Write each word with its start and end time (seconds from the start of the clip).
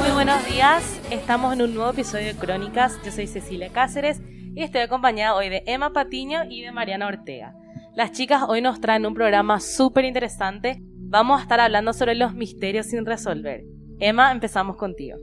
Muy 0.00 0.10
buenos 0.10 0.46
días, 0.48 1.00
estamos 1.10 1.52
en 1.52 1.62
un 1.62 1.74
nuevo 1.74 1.90
episodio 1.90 2.26
de 2.26 2.34
Crónicas. 2.34 2.98
Yo 3.04 3.12
soy 3.12 3.28
Cecilia 3.28 3.68
Cáceres 3.68 4.20
y 4.52 4.64
estoy 4.64 4.80
acompañada 4.80 5.36
hoy 5.36 5.48
de 5.48 5.62
Emma 5.66 5.92
Patiño 5.92 6.40
y 6.50 6.62
de 6.62 6.72
Mariana 6.72 7.06
Ortega. 7.06 7.54
Las 7.94 8.10
chicas 8.10 8.42
hoy 8.48 8.60
nos 8.60 8.80
traen 8.80 9.06
un 9.06 9.14
programa 9.14 9.60
súper 9.60 10.04
interesante. 10.04 10.78
Vamos 10.80 11.38
a 11.38 11.42
estar 11.42 11.60
hablando 11.60 11.92
sobre 11.92 12.16
los 12.16 12.34
misterios 12.34 12.86
sin 12.86 13.06
resolver. 13.06 13.62
Emma, 14.00 14.32
empezamos 14.32 14.76
contigo. 14.76 15.16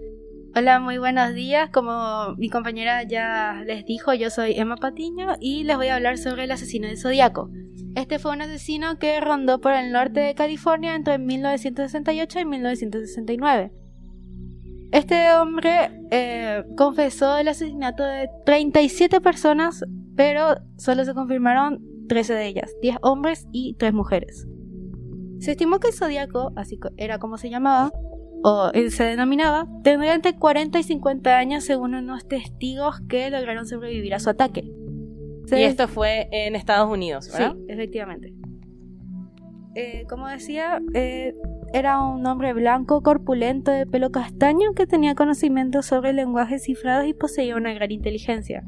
Hola, 0.57 0.79
muy 0.79 0.97
buenos 0.97 1.33
días. 1.33 1.69
Como 1.69 2.33
mi 2.37 2.49
compañera 2.49 3.03
ya 3.03 3.61
les 3.65 3.83
dijo, 3.83 4.13
yo 4.13 4.29
soy 4.29 4.53
Emma 4.53 4.77
Patiño 4.77 5.35
y 5.41 5.65
les 5.65 5.75
voy 5.75 5.87
a 5.87 5.97
hablar 5.97 6.17
sobre 6.17 6.45
el 6.45 6.51
asesino 6.51 6.87
de 6.87 6.95
Zodíaco. 6.95 7.49
Este 7.95 8.19
fue 8.19 8.31
un 8.31 8.41
asesino 8.41 8.97
que 8.97 9.19
rondó 9.19 9.59
por 9.59 9.73
el 9.73 9.91
norte 9.91 10.21
de 10.21 10.33
California 10.33 10.95
entre 10.95 11.17
1968 11.17 12.39
y 12.39 12.45
1969. 12.45 13.73
Este 14.93 15.33
hombre 15.33 15.91
eh, 16.11 16.63
confesó 16.77 17.37
el 17.37 17.49
asesinato 17.49 18.03
de 18.03 18.29
37 18.45 19.19
personas, 19.19 19.83
pero 20.15 20.55
solo 20.77 21.03
se 21.03 21.13
confirmaron 21.13 21.83
13 22.07 22.33
de 22.33 22.47
ellas, 22.47 22.71
10 22.81 22.99
hombres 23.01 23.45
y 23.51 23.75
3 23.77 23.91
mujeres. 23.91 24.47
Se 25.39 25.51
estimó 25.51 25.81
que 25.81 25.89
el 25.89 25.93
Zodíaco, 25.93 26.53
así 26.55 26.79
era 26.95 27.19
como 27.19 27.37
se 27.37 27.49
llamaba, 27.49 27.91
o 28.47 28.69
se 28.91 29.03
denominaba, 29.03 29.67
tendría 29.83 30.13
entre 30.13 30.35
40 30.35 30.77
y 30.77 30.83
50 30.83 31.35
años 31.35 31.63
según 31.63 31.95
unos 31.95 32.27
testigos 32.27 33.01
que 33.09 33.31
lograron 33.31 33.65
sobrevivir 33.65 34.13
a 34.13 34.19
su 34.19 34.29
ataque. 34.29 34.71
y 35.51 35.63
esto 35.63 35.87
fue 35.87 36.27
en 36.31 36.55
Estados 36.55 36.87
Unidos, 36.87 37.27
¿verdad? 37.33 37.55
Sí, 37.55 37.65
efectivamente. 37.69 38.35
Eh, 39.73 40.03
como 40.07 40.27
decía, 40.27 40.79
eh, 40.93 41.33
era 41.73 41.99
un 42.03 42.23
hombre 42.27 42.53
blanco, 42.53 43.01
corpulento, 43.01 43.71
de 43.71 43.87
pelo 43.87 44.11
castaño, 44.11 44.73
que 44.75 44.85
tenía 44.85 45.15
conocimientos 45.15 45.87
sobre 45.87 46.13
lenguajes 46.13 46.65
cifrados 46.65 47.07
y 47.07 47.15
poseía 47.15 47.55
una 47.55 47.73
gran 47.73 47.91
inteligencia. 47.91 48.63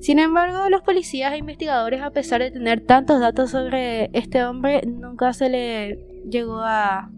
Sin 0.00 0.18
embargo, 0.18 0.70
los 0.70 0.80
policías 0.80 1.34
e 1.34 1.36
investigadores, 1.36 2.00
a 2.00 2.10
pesar 2.10 2.40
de 2.40 2.50
tener 2.52 2.80
tantos 2.80 3.20
datos 3.20 3.50
sobre 3.50 4.08
este 4.14 4.42
hombre, 4.44 4.80
nunca 4.86 5.34
se 5.34 5.50
le 5.50 6.06
llegó 6.30 6.60
a, 6.60 7.10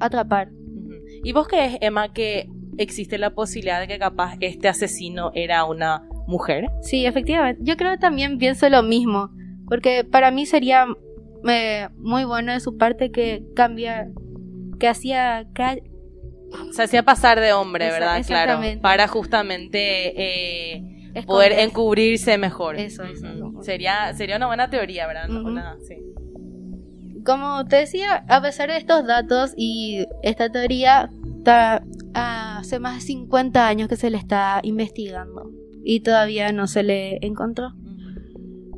atrapar. 0.00 0.50
¿Y 1.24 1.32
vos 1.32 1.48
crees, 1.48 1.78
Emma, 1.80 2.12
que 2.12 2.48
existe 2.76 3.18
la 3.18 3.30
posibilidad 3.30 3.80
de 3.80 3.88
que 3.88 3.98
capaz 3.98 4.36
este 4.40 4.68
asesino 4.68 5.30
era 5.34 5.64
una 5.64 6.06
mujer? 6.26 6.68
Sí, 6.82 7.06
efectivamente. 7.06 7.60
Yo 7.64 7.76
creo 7.76 7.92
que 7.92 7.98
también 7.98 8.38
pienso 8.38 8.68
lo 8.68 8.82
mismo, 8.82 9.30
porque 9.66 10.04
para 10.04 10.30
mí 10.30 10.46
sería 10.46 10.86
eh, 11.48 11.88
muy 11.96 12.24
bueno 12.24 12.52
de 12.52 12.60
su 12.60 12.76
parte 12.76 13.10
que 13.10 13.42
cambia, 13.54 14.08
que 14.78 14.88
hacía... 14.88 15.46
Se 16.72 16.82
hacía 16.82 17.02
pasar 17.02 17.40
de 17.40 17.52
hombre, 17.52 17.90
¿verdad? 17.90 18.22
Claro. 18.26 18.60
Para 18.80 19.08
justamente... 19.08 20.14
Eh, 20.16 20.94
poder 21.26 21.52
encubrirse 21.52 22.38
mejor. 22.38 22.76
Eso, 22.76 23.02
eso. 23.04 23.26
Sería, 23.62 24.14
sería 24.14 24.36
una 24.36 24.46
buena 24.46 24.70
teoría, 24.70 25.06
¿verdad? 25.06 25.28
Como 27.28 27.66
te 27.66 27.76
decía, 27.76 28.24
a 28.26 28.40
pesar 28.40 28.70
de 28.70 28.78
estos 28.78 29.06
datos 29.06 29.52
y 29.54 30.06
esta 30.22 30.48
teoría, 30.48 31.10
hace 32.14 32.78
más 32.78 32.94
de 32.94 33.00
50 33.02 33.68
años 33.68 33.86
que 33.86 33.96
se 33.96 34.08
le 34.08 34.16
está 34.16 34.60
investigando 34.62 35.50
y 35.84 36.00
todavía 36.00 36.52
no 36.52 36.66
se 36.66 36.82
le 36.82 37.18
encontró. 37.20 37.74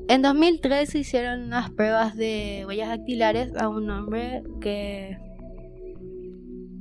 En 0.08 0.22
2003 0.22 0.90
se 0.90 0.98
hicieron 0.98 1.44
unas 1.44 1.70
pruebas 1.70 2.16
de 2.16 2.64
huellas 2.66 2.88
dactilares 2.88 3.52
a 3.56 3.68
un 3.68 3.88
hombre 3.88 4.42
que 4.60 5.16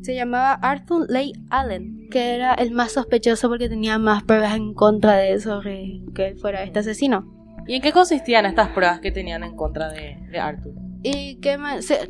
se 0.02 0.16
llamaba 0.16 0.54
Arthur 0.54 1.06
Leigh 1.08 1.34
Allen, 1.52 2.08
que 2.10 2.34
era 2.34 2.56
el 2.56 2.72
más 2.72 2.94
sospechoso 2.94 3.48
porque 3.48 3.70
tenía 3.70 4.00
más 4.00 4.24
pruebas 4.24 4.56
en 4.56 4.74
contra 4.74 5.18
de 5.18 5.34
eso 5.34 5.62
que 5.62 6.30
él 6.30 6.36
fuera 6.40 6.64
este 6.64 6.80
asesino. 6.80 7.32
¿Y 7.68 7.76
en 7.76 7.84
qué 7.84 7.92
consistían 7.92 8.48
estas 8.48 8.70
pruebas 8.70 9.02
que 9.02 9.12
tenían 9.12 9.44
en 9.44 9.56
contra 9.56 9.90
de, 9.90 10.18
Arthur? 10.40 10.89
Y 11.04 11.36
que 11.38 11.58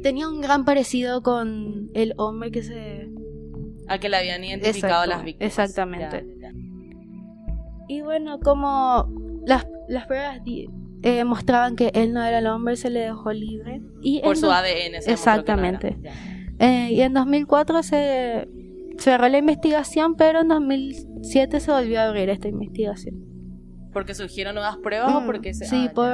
tenía 0.02 0.28
un 0.28 0.42
gran 0.42 0.66
parecido 0.66 1.22
con 1.22 1.90
el 1.94 2.14
hombre 2.18 2.52
que 2.52 2.64
se... 2.64 3.10
A 3.88 3.98
que 3.98 4.10
le 4.10 4.18
habían 4.18 4.44
identificado 4.44 5.06
las 5.06 5.24
víctimas. 5.24 5.52
Exactamente. 5.52 6.26
Y 7.88 8.02
bueno, 8.02 8.40
como 8.40 9.12
las, 9.46 9.68
las 9.88 10.06
pruebas 10.06 10.42
eh, 11.02 11.24
mostraban 11.24 11.76
que 11.76 11.92
él 11.96 12.14
no 12.14 12.24
era 12.24 12.40
el 12.40 12.48
hombre, 12.48 12.76
se 12.76 12.90
le 12.90 13.00
dejó 13.00 13.32
libre. 13.32 13.82
Y 14.02 14.22
Por 14.22 14.38
su 14.38 14.52
ADN. 14.52 14.96
exactamente. 15.08 15.98
Eh, 16.60 16.90
y 16.92 17.02
en 17.02 17.14
2004 17.14 17.84
se 17.84 18.48
cerró 18.98 19.30
la 19.30 19.38
investigación, 19.38 20.16
pero 20.16 20.42
en 20.42 20.50
2007 20.50 21.60
se 21.60 21.72
volvió 21.72 22.02
a 22.02 22.06
abrir 22.10 22.30
esta 22.30 22.48
investigación. 22.48 23.29
¿Porque 23.92 24.14
surgieron 24.14 24.56
nuevas 24.56 24.78
pruebas 24.78 25.14
o 25.14 25.22
mm, 25.22 25.26
porque 25.26 25.54
se.? 25.54 25.66
Sí, 25.66 25.88
ah, 25.90 25.94
por 25.94 26.08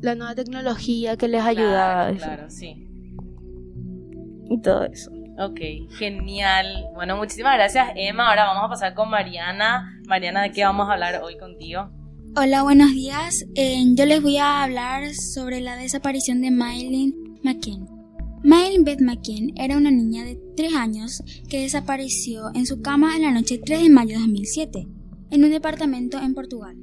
la 0.00 0.14
nueva 0.14 0.34
tecnología 0.34 1.16
que 1.16 1.28
les 1.28 1.42
ayudaba. 1.42 2.12
Claro, 2.12 2.50
sí. 2.50 2.86
Y 4.48 4.60
todo 4.60 4.84
eso. 4.84 5.10
Ok, 5.38 5.60
genial. 5.98 6.88
Bueno, 6.94 7.16
muchísimas 7.16 7.54
gracias, 7.54 7.88
Emma. 7.96 8.28
Ahora 8.28 8.44
vamos 8.44 8.64
a 8.64 8.68
pasar 8.68 8.94
con 8.94 9.08
Mariana. 9.08 10.00
Mariana, 10.06 10.42
¿de 10.42 10.52
qué 10.52 10.64
vamos 10.64 10.88
a 10.88 10.92
hablar 10.92 11.22
hoy 11.22 11.38
contigo? 11.38 11.90
Hola, 12.36 12.62
buenos 12.62 12.92
días. 12.92 13.44
Eh, 13.54 13.82
yo 13.94 14.06
les 14.06 14.22
voy 14.22 14.36
a 14.36 14.62
hablar 14.62 15.14
sobre 15.14 15.60
la 15.60 15.76
desaparición 15.76 16.40
de 16.42 16.50
Maylin 16.50 17.14
McKen. 17.42 17.86
Maylin 18.42 18.84
Beth 18.84 19.00
McKen 19.00 19.52
era 19.56 19.76
una 19.76 19.90
niña 19.90 20.24
de 20.24 20.38
3 20.56 20.74
años 20.74 21.22
que 21.48 21.62
desapareció 21.62 22.50
en 22.54 22.66
su 22.66 22.82
cama 22.82 23.16
en 23.16 23.22
la 23.22 23.32
noche 23.32 23.60
3 23.64 23.82
de 23.82 23.90
mayo 23.90 24.14
de 24.14 24.20
2007, 24.20 24.86
en 25.30 25.44
un 25.44 25.50
departamento 25.50 26.18
en 26.18 26.34
Portugal. 26.34 26.76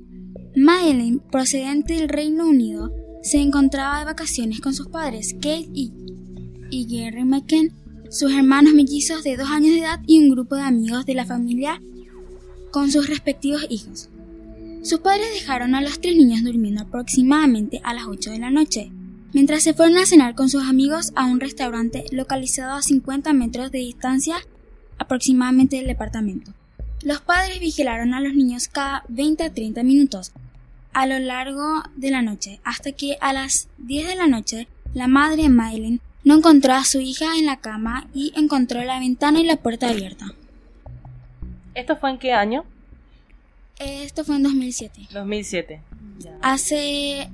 Madeline, 0.58 1.20
procedente 1.20 1.94
del 1.94 2.10
Reino 2.10 2.48
Unido, 2.48 2.92
se 3.22 3.38
encontraba 3.38 4.00
de 4.00 4.06
vacaciones 4.06 4.60
con 4.60 4.74
sus 4.74 4.88
padres, 4.88 5.36
Kate 5.36 5.70
y, 5.72 5.92
Gary 6.72 7.26
McKen, 7.26 7.72
sus 8.10 8.32
hermanos 8.32 8.74
mellizos 8.74 9.24
de 9.24 9.38
2 9.38 9.48
años 9.52 9.76
de 9.76 9.82
edad 9.82 10.00
y 10.08 10.18
un 10.18 10.32
grupo 10.32 10.56
de 10.56 10.64
amigos 10.64 11.06
de 11.06 11.14
la 11.14 11.28
familia 11.28 11.80
con 12.72 12.92
sus 12.92 13.08
respectivos 13.08 13.68
hijos. 13.70 14.10
Sus 14.82 15.00
padres 15.02 15.28
dejaron 15.32 15.76
a 15.76 15.82
los 15.82 16.02
tres 16.02 16.16
niños 16.16 16.44
durmiendo 16.44 16.82
aproximadamente 16.82 17.80
a 17.84 17.94
las 17.94 18.08
8 18.08 18.32
de 18.32 18.40
la 18.40 18.50
noche, 18.50 18.92
mientras 19.34 19.62
se 19.62 19.76
fueron 19.76 19.98
a 19.98 20.08
cenar 20.08 20.34
con 20.34 20.50
sus 20.50 20.64
amigos 20.64 21.12
a 21.16 21.26
un 21.26 21.40
restaurante 21.40 22.06
localizado 22.12 22.74
a 22.74 22.82
50 22.82 23.32
metros 23.34 23.72
de 23.72 23.78
distancia 23.78 24.38
aproximadamente 24.98 25.76
del 25.76 25.86
departamento. 25.86 26.52
Los 27.04 27.22
padres 27.22 27.60
vigilaron 27.60 28.16
a 28.16 28.22
los 28.22 28.34
niños 28.34 28.70
cada 28.70 29.04
20 29.08 29.44
a 29.44 29.54
30 29.54 29.84
minutos 29.84 30.32
a 30.98 31.06
lo 31.06 31.20
largo 31.20 31.84
de 31.96 32.10
la 32.10 32.24
noche, 32.24 32.60
hasta 32.64 32.92
que 32.92 33.18
a 33.22 33.32
las 33.32 33.68
10 33.78 34.08
de 34.08 34.16
la 34.16 34.26
noche 34.26 34.68
la 34.96 35.08
madre 35.08 35.48
Maylin 35.48 36.02
no 36.24 36.38
encontró 36.38 36.74
a 36.74 36.86
su 36.86 37.00
hija 37.00 37.38
en 37.38 37.46
la 37.46 37.58
cama 37.58 38.08
y 38.16 38.34
encontró 38.36 38.84
la 38.84 39.00
ventana 39.00 39.40
y 39.40 39.44
la 39.44 39.58
puerta 39.58 39.90
abierta. 39.90 40.34
¿Esto 41.76 41.98
fue 41.98 42.10
en 42.10 42.18
qué 42.18 42.34
año? 42.34 42.66
Esto 43.78 44.26
fue 44.26 44.38
en 44.38 44.44
2007. 44.44 45.10
2007. 45.14 45.82
Hace 46.42 47.30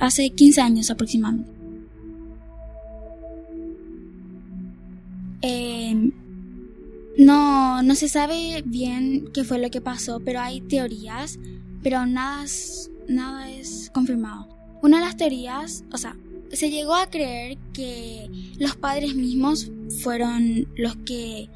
hace 0.00 0.30
15 0.30 0.62
años 0.62 0.90
aproximadamente. 0.90 1.50
Em, 5.42 6.10
no, 7.18 7.82
no 7.82 7.94
se 7.94 8.08
sabe 8.08 8.62
bien 8.64 9.28
qué 9.34 9.44
fue 9.44 9.58
lo 9.58 9.70
que 9.70 9.82
pasó, 9.82 10.20
pero 10.24 10.40
hay 10.40 10.62
teorías, 10.62 11.38
pero 11.82 12.06
nada 12.06 12.44
es, 12.44 12.90
nada 13.08 13.50
es 13.50 13.90
confirmado. 13.92 14.48
Una 14.82 14.98
de 14.98 15.04
las 15.04 15.16
teorías, 15.16 15.84
o 15.92 15.98
sea, 15.98 16.16
se 16.52 16.70
llegó 16.70 16.94
a 16.94 17.08
creer 17.08 17.58
que 17.72 18.28
los 18.58 18.76
padres 18.76 19.14
mismos 19.14 19.70
fueron 20.02 20.68
los 20.76 20.96
que 20.96 21.48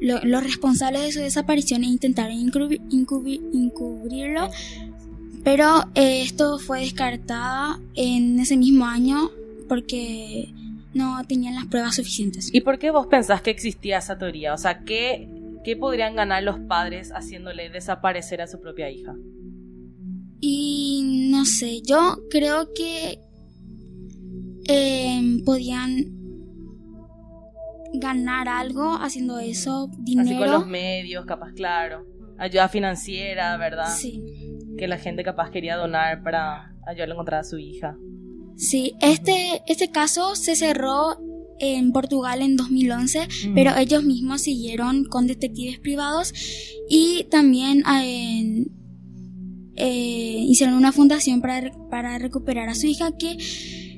los 0.00 0.42
responsables 0.42 1.02
de 1.02 1.12
su 1.12 1.20
desaparición 1.20 1.84
e 1.84 1.86
intentaron 1.86 2.32
encubrirlo 2.32 4.50
pero 5.44 5.84
eh, 5.94 6.22
esto 6.22 6.58
fue 6.58 6.80
descartado 6.80 7.80
en 7.94 8.38
ese 8.40 8.56
mismo 8.56 8.84
año 8.84 9.30
porque 9.68 10.52
no 10.92 11.22
tenían 11.26 11.54
las 11.54 11.66
pruebas 11.66 11.96
suficientes. 11.96 12.52
¿Y 12.52 12.60
por 12.60 12.78
qué 12.78 12.90
vos 12.90 13.06
pensás 13.06 13.40
que 13.40 13.50
existía 13.50 13.98
esa 13.98 14.18
teoría? 14.18 14.52
O 14.52 14.58
sea, 14.58 14.80
¿qué, 14.80 15.28
qué 15.64 15.76
podrían 15.76 16.14
ganar 16.14 16.42
los 16.42 16.58
padres 16.60 17.12
haciéndole 17.12 17.70
desaparecer 17.70 18.42
a 18.42 18.46
su 18.46 18.60
propia 18.60 18.90
hija? 18.90 19.14
Y 20.40 21.28
no 21.30 21.44
sé, 21.44 21.82
yo 21.82 22.18
creo 22.30 22.72
que 22.74 23.18
em, 24.66 25.44
podían 25.44 26.06
ganar 27.94 28.48
algo 28.48 28.94
haciendo 28.94 29.38
eso, 29.38 29.90
dinero. 29.98 30.28
Así 30.28 30.38
con 30.38 30.50
los 30.50 30.66
medios, 30.66 31.26
capaz, 31.26 31.52
claro. 31.52 32.06
Ayuda 32.38 32.68
financiera, 32.68 33.56
¿verdad? 33.56 33.92
Sí. 33.94 34.22
Que 34.78 34.88
la 34.88 34.96
gente 34.98 35.24
capaz 35.24 35.50
quería 35.50 35.76
donar 35.76 36.22
para 36.22 36.72
ayudarle 36.86 37.12
a 37.12 37.14
encontrar 37.16 37.40
a 37.40 37.44
su 37.44 37.58
hija. 37.58 37.96
Sí, 38.56 38.94
este, 39.00 39.62
este 39.66 39.90
caso 39.90 40.36
se 40.36 40.54
cerró 40.56 41.18
en 41.58 41.92
Portugal 41.92 42.40
en 42.40 42.56
2011, 42.56 43.26
Mm. 43.48 43.54
pero 43.54 43.76
ellos 43.76 44.02
mismos 44.04 44.42
siguieron 44.42 45.04
con 45.04 45.26
detectives 45.26 45.78
privados 45.78 46.32
y 46.88 47.24
también 47.30 47.82
eh, 48.02 48.64
eh, 49.80 50.44
hicieron 50.46 50.76
una 50.76 50.92
fundación 50.92 51.40
para, 51.40 51.72
para 51.90 52.18
recuperar 52.18 52.68
a 52.68 52.74
su 52.74 52.86
hija 52.86 53.16
que 53.18 53.36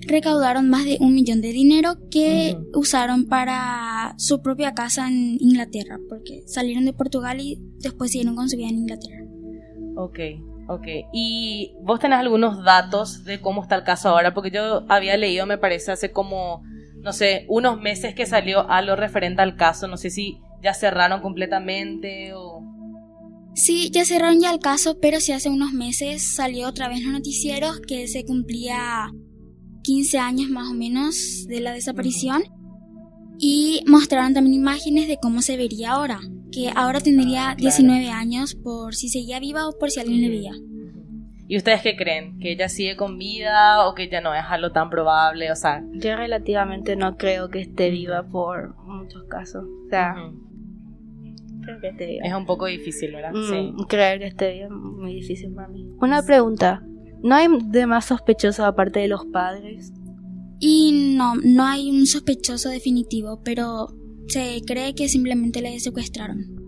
recaudaron 0.06 0.68
más 0.68 0.84
de 0.84 0.98
un 1.00 1.14
millón 1.14 1.40
de 1.40 1.52
dinero 1.52 1.96
que 2.10 2.56
usaron 2.74 3.26
para 3.26 4.14
su 4.18 4.42
propia 4.42 4.74
casa 4.74 5.08
en 5.08 5.36
Inglaterra, 5.40 5.98
porque 6.08 6.42
salieron 6.46 6.84
de 6.84 6.92
Portugal 6.92 7.40
y 7.40 7.58
después 7.78 8.10
siguieron 8.10 8.36
con 8.36 8.48
su 8.48 8.56
vida 8.56 8.68
en 8.68 8.78
Inglaterra. 8.78 9.24
Ok, 9.96 10.18
ok. 10.68 10.86
¿Y 11.12 11.74
vos 11.82 12.00
tenés 12.00 12.18
algunos 12.18 12.64
datos 12.64 13.24
de 13.24 13.40
cómo 13.40 13.62
está 13.62 13.76
el 13.76 13.84
caso 13.84 14.08
ahora? 14.08 14.34
Porque 14.34 14.50
yo 14.50 14.84
había 14.88 15.16
leído, 15.16 15.46
me 15.46 15.58
parece, 15.58 15.92
hace 15.92 16.10
como, 16.10 16.62
no 17.00 17.12
sé, 17.12 17.46
unos 17.48 17.80
meses 17.80 18.14
que 18.14 18.26
salió 18.26 18.68
algo 18.70 18.96
referente 18.96 19.42
al 19.42 19.56
caso. 19.56 19.86
No 19.86 19.96
sé 19.96 20.10
si 20.10 20.40
ya 20.62 20.74
cerraron 20.74 21.20
completamente 21.20 22.32
o... 22.34 22.71
Sí, 23.54 23.90
ya 23.92 24.04
cerraron 24.04 24.40
ya 24.40 24.50
el 24.50 24.60
caso, 24.60 24.98
pero 25.00 25.20
sí 25.20 25.32
hace 25.32 25.50
unos 25.50 25.72
meses 25.72 26.34
salió 26.34 26.68
otra 26.68 26.88
vez 26.88 26.98
en 26.98 27.04
los 27.04 27.12
noticieros 27.12 27.80
que 27.80 28.08
se 28.08 28.24
cumplía 28.24 29.10
15 29.82 30.18
años 30.18 30.50
más 30.50 30.70
o 30.70 30.74
menos 30.74 31.46
de 31.48 31.60
la 31.60 31.72
desaparición 31.72 32.42
y 33.38 33.82
mostraron 33.86 34.34
también 34.34 34.54
imágenes 34.54 35.08
de 35.08 35.18
cómo 35.20 35.42
se 35.42 35.56
vería 35.56 35.92
ahora, 35.92 36.20
que 36.50 36.70
ahora 36.74 37.00
tendría 37.00 37.50
Ah, 37.50 37.56
claro. 37.56 37.76
19 37.76 38.08
años 38.08 38.54
por 38.54 38.94
si 38.94 39.08
seguía 39.08 39.40
viva 39.40 39.68
o 39.68 39.76
por 39.78 39.90
si 39.90 40.00
alguien 40.00 40.22
le 40.22 40.28
veía. 40.28 40.52
¿Y 41.48 41.56
ustedes 41.58 41.82
qué 41.82 41.96
creen? 41.96 42.38
¿Que 42.38 42.52
ella 42.52 42.68
sigue 42.68 42.96
con 42.96 43.18
vida 43.18 43.86
o 43.86 43.94
que 43.94 44.08
ya 44.08 44.22
no 44.22 44.34
es 44.34 44.44
algo 44.48 44.70
tan 44.70 44.88
probable? 44.88 45.52
O 45.52 45.56
sea... 45.56 45.82
Yo 45.92 46.16
relativamente 46.16 46.96
no 46.96 47.16
creo 47.18 47.50
que 47.50 47.60
esté 47.60 47.90
viva 47.90 48.22
por 48.22 48.74
muchos 48.86 49.24
casos. 49.24 49.64
O 49.64 49.90
sea. 49.90 50.14
Creo 51.62 51.80
que 51.80 51.88
esté 51.88 52.06
viva. 52.06 52.26
Es 52.26 52.34
un 52.34 52.46
poco 52.46 52.66
difícil, 52.66 53.12
¿verdad? 53.12 53.32
Mm, 53.32 53.50
Sí. 53.50 53.84
Creer 53.88 54.18
que 54.18 54.26
esté 54.26 54.62
es 54.64 54.70
muy 54.70 55.14
difícil 55.14 55.52
para 55.54 55.68
mí. 55.68 55.88
Una 56.00 56.22
pregunta. 56.22 56.82
¿No 57.22 57.34
hay 57.36 57.46
demás 57.66 58.06
sospechosos 58.06 58.64
aparte 58.64 59.00
de 59.00 59.08
los 59.08 59.24
padres? 59.26 59.92
Y 60.58 61.14
no, 61.16 61.34
no 61.36 61.64
hay 61.64 61.90
un 61.90 62.06
sospechoso 62.06 62.68
definitivo, 62.68 63.40
pero 63.44 63.88
se 64.28 64.60
cree 64.66 64.94
que 64.94 65.08
simplemente 65.08 65.60
le 65.60 65.78
secuestraron. 65.80 66.62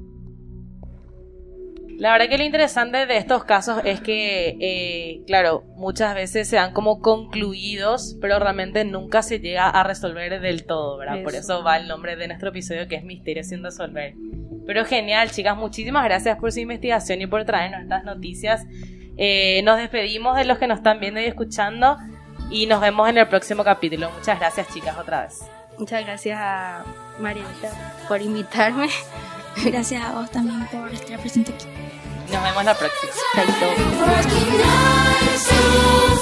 La 1.99 2.11
verdad 2.12 2.29
que 2.29 2.38
lo 2.38 2.44
interesante 2.44 3.06
de 3.06 3.17
estos 3.17 3.44
casos 3.44 3.81
es 3.85 4.00
que, 4.00 4.56
eh, 4.61 5.23
claro, 5.26 5.62
muchas 5.76 6.14
veces 6.14 6.49
se 6.49 6.56
dan 6.56 6.73
como 6.73 7.00
concluidos, 7.00 8.17
pero 8.20 8.40
realmente 8.40 8.85
nunca 8.85 9.23
se 9.23 9.38
llega 9.38 9.69
a 9.70 9.85
resolver 9.85 10.40
del 10.40 10.64
todo, 10.67 10.99
¿verdad? 10.99 11.23
Por 11.23 11.35
Eso. 11.35 11.55
eso 11.55 11.62
va 11.64 11.76
el 11.79 11.87
nombre 11.87 12.17
de 12.17 12.26
nuestro 12.26 12.49
episodio 12.49 12.88
que 12.88 12.97
es 12.97 13.05
Misterio 13.05 13.44
sin 13.44 13.62
resolver. 13.62 14.14
Pero 14.66 14.84
genial, 14.84 15.31
chicas, 15.31 15.56
muchísimas 15.56 16.05
gracias 16.05 16.38
por 16.38 16.52
su 16.52 16.61
investigación 16.61 17.20
y 17.20 17.26
por 17.26 17.44
traernos 17.44 17.82
estas 17.82 18.05
noticias. 18.05 18.66
Eh, 19.16 19.62
nos 19.62 19.78
despedimos 19.78 20.37
de 20.37 20.44
los 20.44 20.58
que 20.58 20.66
nos 20.66 20.78
están 20.78 21.00
viendo 21.00 21.20
y 21.20 21.25
escuchando 21.25 21.99
y 22.50 22.66
nos 22.66 22.81
vemos 22.81 23.08
en 23.08 23.19
el 23.19 23.28
próximo 23.28 23.62
capítulo. 23.64 24.11
Muchas 24.11 24.38
gracias, 24.38 24.69
chicas, 24.72 24.96
otra 24.99 25.22
vez. 25.22 25.40
Muchas 25.78 26.05
gracias 26.05 26.38
a 26.40 26.84
Marielita 27.19 27.70
por 28.08 28.20
invitarme. 28.22 28.88
Gracias 29.64 30.02
a 30.02 30.12
vos 30.12 30.28
también 30.32 30.66
por 30.66 30.93
estar 30.93 31.19
presente 31.20 31.52
aquí. 31.52 31.66
Nos 32.32 32.43
vemos 32.43 32.64
la 32.64 32.75
próxima. 32.75 33.12
On 35.46 36.13